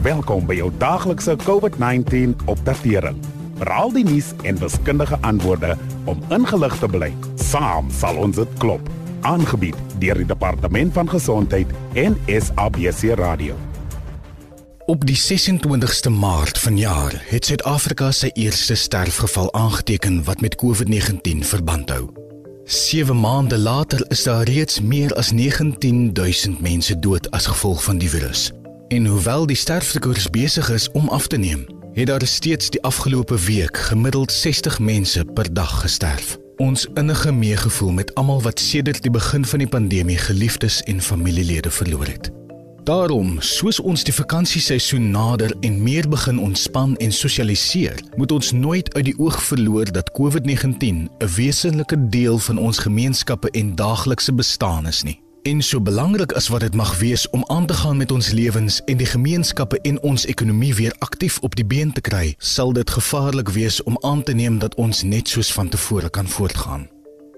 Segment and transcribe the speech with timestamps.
[0.00, 3.18] Welkom by jou daglikse COVID-19 opdatering.
[3.58, 5.74] Veral die nuus en wiskundige antwoorde
[6.08, 7.10] om ingelig te bly.
[7.36, 8.86] Saam sal ons dit klop.
[9.28, 11.68] Aangebied deur die Departement van Gesondheid
[12.00, 13.58] en SABC Radio.
[14.88, 21.92] Op die 26ste Maart vanjaar het Suid-Afrika sy eerste sterfgeval aangeteken wat met COVID-19 verband
[21.92, 22.06] hou.
[22.64, 28.08] 7 maande later is daar reeds meer as 19000 mense dood as gevolg van die
[28.08, 28.48] virus.
[28.90, 33.38] En hoewel die sterftekoers besig is om af te neem, het daar steeds die afgelope
[33.38, 36.38] week gemiddeld 60 mense per dag gesterf.
[36.56, 41.70] Ons innige meegevoel met almal wat sedert die begin van die pandemie geliefdes en familielede
[41.70, 42.32] verloor het.
[42.84, 48.94] Daarom, soos ons die vakansieseisoen nader en meer begin ontspan en sosialiseer, moet ons nooit
[48.94, 54.86] uit die oog verloor dat COVID-19 'n wesenlike deel van ons gemeenskappe en daaglikse bestaan
[54.86, 55.20] is nie.
[55.42, 58.80] En so belangrik as wat dit mag wees om aan te gaan met ons lewens
[58.84, 62.90] en die gemeenskappe en ons ekonomie weer aktief op die been te kry, sal dit
[62.90, 66.88] gevaarlik wees om aan te neem dat ons net soos van tevore kan voortgaan.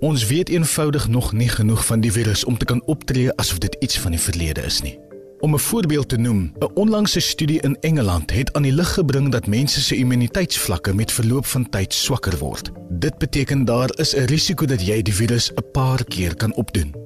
[0.00, 3.76] Ons weet eenvoudig nog nie genoeg van die virus om te kan optree asof dit
[3.80, 4.98] iets van die verlede is nie.
[5.40, 9.32] Om 'n voorbeeld te noem, 'n onlangse studie in Engeland het aan die lig gebring
[9.32, 12.70] dat mense se immuniteitsvlakke met verloop van tyd swakker word.
[12.90, 16.97] Dit beteken daar is 'n risiko dat jy die virus 'n paar keer kan opdoen.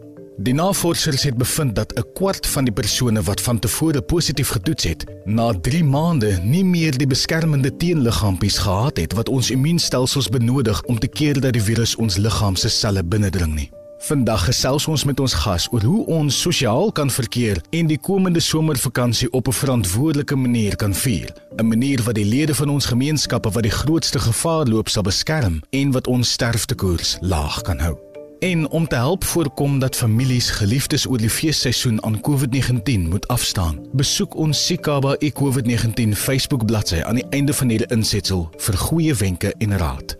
[0.42, 4.84] Die navorsers het bevind dat 'n kwart van die persone wat van tevore positief getoets
[4.84, 10.82] het, na 3 maande nie meer die beskermende teenliggaampies gehad het wat ons immuunstelsels benodig
[10.82, 13.70] om te keer dat die virus ons liggaam se selle binnendring nie.
[13.98, 18.40] Vandag gesels ons met ons gas oor hoe ons sosiaal kan verkeer en die komende
[18.40, 23.50] somervakansie op 'n verantwoordelike manier kan vier, 'n manier wat die lede van ons gemeenskappe
[23.50, 28.11] wat die grootste gevaar loop sal beskerm en wat ons sterftekoers laag kan hou.
[28.42, 33.86] En om te help voorkom dat families geliefdes oor die feesseisoen aan COVID-19 moet afstaan,
[33.92, 39.54] besoek ons Sikaba eCOVID-19 Facebook bladsy aan die einde van hierdie insetsel vir goeie wenke
[39.58, 40.16] en raad.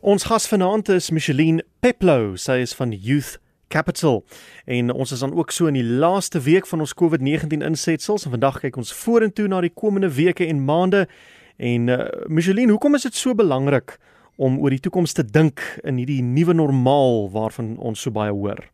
[0.00, 3.36] Ons gas vanaand is Micheline Peplo, sy is van Youth
[3.68, 4.22] Capital
[4.64, 8.38] en ons is dan ook so in die laaste week van ons COVID-19 insetsels en
[8.38, 11.04] vandag kyk ons vorentoe na die komende weke en maande.
[11.60, 13.98] En uh, Micheline, hoekom is dit so belangrik
[14.40, 18.64] om oor die toekoms te dink in hierdie nuwe normaal waarvan ons so baie hoor.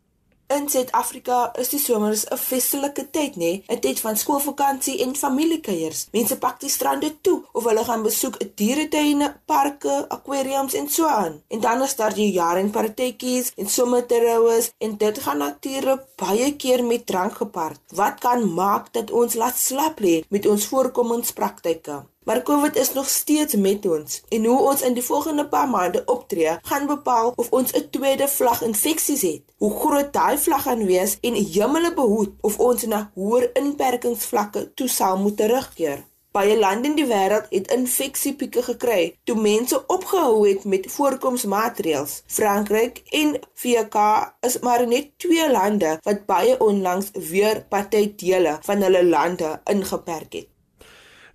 [0.54, 3.52] In Suid-Afrika is die somers 'n feestelike tyd, nê?
[3.66, 6.06] 'n Tyd van skoolvakansie en familiekuiers.
[6.12, 11.42] Mense pak die strande toe of hulle gaan besoek dieretuine, parke, akwariums en so aan.
[11.48, 16.56] En dan is daar die jaar en partytjies en sommertroues en dit gaan natuurlik baie
[16.56, 17.80] keer met drank gepaard.
[17.90, 22.04] Wat kan maak dat ons laat slap lê met ons voorkomingspraktyke?
[22.26, 26.02] Maar COVID is nog steeds met ons en hoe ons in die volgende paar maande
[26.04, 29.42] optree, gaan bepaal of ons 'n tweede vlag infeksies het.
[29.56, 34.88] Hoe groot daai vlag gaan wees en hemele behoed of ons na hoër inperkingsvlakke toe
[34.88, 36.04] sal moet terugkeer.
[36.30, 42.22] Baie lande in die wêreld het infeksiepieke gekry toe mense opgehou het met voorkomsmaatreëls.
[42.26, 43.96] Frankryk en VK
[44.40, 50.55] is maar net twee lande wat baie onlangs weer partydele van hulle lande ingeperk het.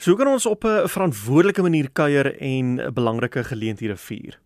[0.02, 4.40] So kan ons op 'n verantwoordelike manier kuier en belangrike geleenthede vier.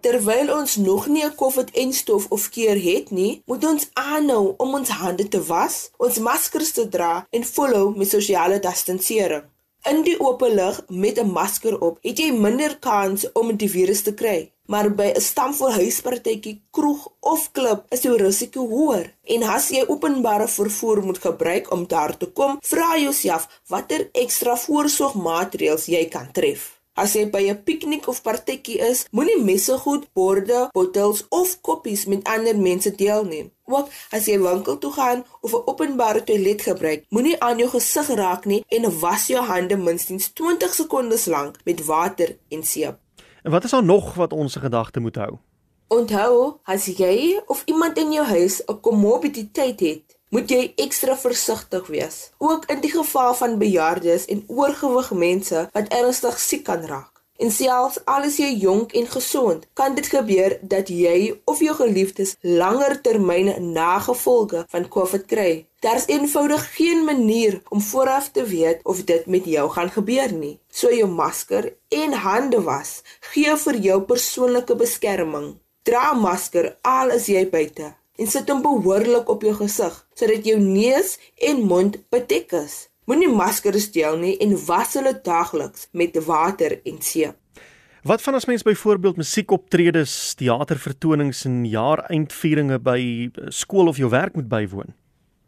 [0.00, 4.74] Terwyl ons nog nie 'n COVID-en stof of keer het nie, moet ons aanhou om
[4.74, 9.42] ons hande te was, ons maskers te dra en volhou met sosiale distansering.
[9.86, 14.02] In die oop lug met 'n masker op, het jy minder kans om die virus
[14.02, 19.14] te kry maar by 'n stamvol huispartytjie, kroeg of klub is jou risiko hoër.
[19.24, 24.56] En as jy openbare vervoer moet gebruik om daar te kom, vra jouself watter ekstra
[24.56, 26.77] voorsorgmaatreëls jy kan tref.
[26.98, 32.06] As jy by 'n piknik of partytjie is, moenie messe goed, borde, bottels of koppies
[32.10, 33.44] met ander mense deel nie.
[33.70, 38.08] Ook as jy winkel toe gaan of 'n openbare toilet gebruik, moenie aan jou gesig
[38.08, 42.98] raak nie en was jou hande minstens 20 sekondes lank met water en seep.
[43.42, 45.38] En wat is daar nog wat ons se gedagte moet hou?
[45.88, 51.86] Onthou, as jy of iemand in jou huis 'n komorbiditeit het, moet jy ekstra versigtig
[51.92, 57.14] wees, ook in die geval van bejaardes en oorgewig mense wat ernstig siek kan raak.
[57.38, 61.74] En selfs al is jy jonk en gesond, kan dit gebeur dat jy of jou
[61.78, 65.52] geliefdes langer termyn nagevolge van COVID kry.
[65.86, 70.58] Daar's eenvoudig geen manier om vooraf te weet of dit met jou gaan gebeur nie.
[70.68, 75.54] So jou masker en hande was gee vir jou persoonlike beskerming.
[75.86, 80.46] Dra 'n masker al is jy buite en sit hom behoorlik op jou gesig sodat
[80.46, 81.16] jou neus
[81.48, 82.88] en mond bedek is.
[83.08, 87.38] Moenie maskers deel nie en was hulle daagliks met water en seep.
[88.04, 93.00] Wat van as mens byvoorbeeld musiekoptredes, teatervertonings en jaareindvieringe by
[93.48, 94.94] skool of jou werk moet bywoon?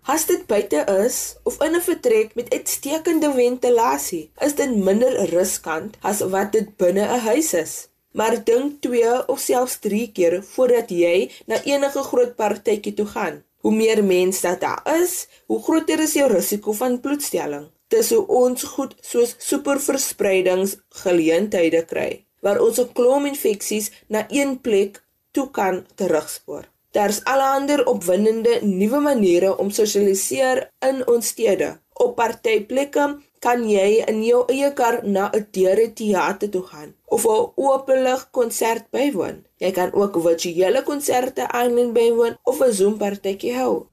[0.09, 5.97] As dit buite is of in 'n vertrek met uitstekende ventilasie, is dit minder riskant
[6.01, 7.90] as wat dit binne 'n huis is.
[8.13, 13.43] Maar dink 2 of selfs 3 keer voordat jy na enige groot partytjie toe gaan.
[13.61, 17.69] Hoe meer mense dat daar is, hoe groter is jou risiko van bloedstelling.
[17.89, 24.61] Dis hoe ons goed soos superverspreidings geleenthede kry waar ons 'n klomp infeksies na een
[24.61, 26.65] plek toe kan terugspoor.
[26.91, 31.79] Daar's allerlei opwindende nuwe maniere om sosialiseer in ons stede.
[31.93, 33.05] Op partyplekke
[33.41, 38.29] kan jy in jou eie kar na 'n deure teater toe gaan of 'n openlig
[38.31, 39.45] konsert bywoon.
[39.59, 43.87] Jy kan ook virtuele konserte aanlyn bywoon of 'n Zoom partytjie hou.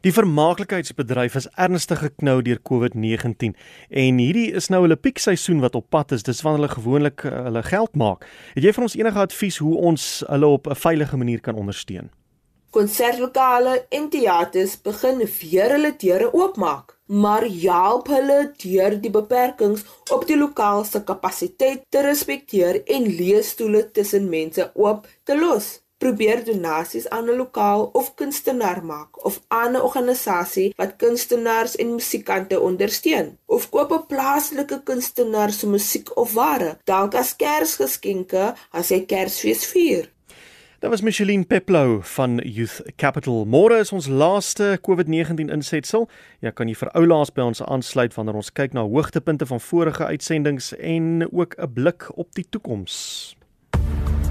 [0.00, 3.50] Die vermaaklikheidsbedryf is ernstig geknou deur COVID-19
[3.90, 6.22] en hierdie is nou hulle piekseisoen wat op pad is.
[6.22, 8.24] Dis wanneer hulle gewoonlik uh, hulle geld maak.
[8.54, 12.08] Het jy vir ons enige advies hoe ons hulle op 'n veilige manier kan ondersteun?
[12.70, 19.82] Konsertlokale en teaters begin weer hulle deure oopmaak, maar help hulle deur die beperkings
[20.14, 25.70] op die lokaal se kapasiteit te respekteer en leesstoele tussen mense oop te los.
[26.00, 31.94] Probeer donasies aan 'n lokaal of kunstenaar maak of aan 'n organisasie wat kunstenaars en
[31.98, 38.88] musikante ondersteun of koop 'n plaaslike kunstenaar se musiek of ware dalk as kersgeskenke as
[38.88, 40.10] jy Kersfees vier.
[40.80, 43.44] Dit was Micheline Peplou van Youth Capital.
[43.44, 46.06] Môre is ons laaste COVID-19 insetsel.
[46.40, 50.08] Jy kan jy vir oulaas by ons aansluit wanneer ons kyk na hoogtepunte van vorige
[50.08, 53.36] uitsendings en ook 'n blik op die toekoms.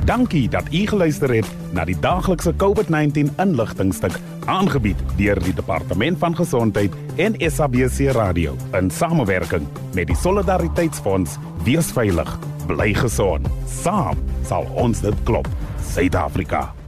[0.06, 6.36] Dankie dat u geluister het na die daaglikse COVID-19 inligtingstuk aangebied deur die Departement van
[6.36, 11.38] Gesondheid en SABC Radio in samewerking met die Solidariteitsfonds.
[11.64, 13.48] Wees veilig, bly gesond.
[13.68, 15.48] Saam sal ons dit klop.
[15.90, 16.79] Suid-Afrika.